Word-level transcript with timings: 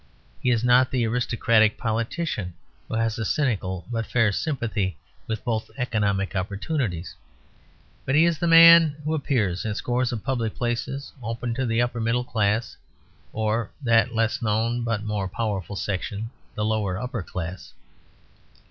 He 0.41 0.49
is 0.49 0.63
not 0.63 0.89
the 0.89 1.05
aristocratic 1.05 1.77
politician, 1.77 2.55
who 2.87 2.95
has 2.95 3.19
a 3.19 3.23
cynical 3.23 3.85
but 3.91 4.03
a 4.03 4.09
fair 4.09 4.31
sympathy 4.31 4.97
with 5.27 5.45
both 5.45 5.69
economic 5.77 6.35
opportunities. 6.35 7.15
But 8.03 8.15
he 8.15 8.25
is 8.25 8.39
the 8.39 8.47
man 8.47 8.95
who 9.05 9.13
appears 9.13 9.63
in 9.63 9.75
scores 9.75 10.11
of 10.11 10.23
public 10.23 10.55
places 10.55 11.11
open 11.21 11.53
to 11.53 11.67
the 11.67 11.83
upper 11.83 12.01
middle 12.01 12.23
class 12.23 12.75
or 13.31 13.69
(that 13.83 14.15
less 14.15 14.41
known 14.41 14.83
but 14.83 15.03
more 15.03 15.27
powerful 15.27 15.75
section) 15.75 16.31
the 16.55 16.65
lower 16.65 16.97
upper 16.97 17.21
class. 17.21 17.75